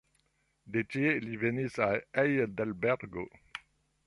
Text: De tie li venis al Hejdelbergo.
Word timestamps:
De 0.77 0.83
tie 0.95 1.11
li 1.27 1.37
venis 1.45 1.77
al 1.89 2.01
Hejdelbergo. 2.23 3.29